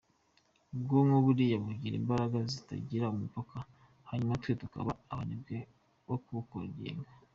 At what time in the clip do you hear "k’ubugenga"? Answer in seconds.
6.25-7.11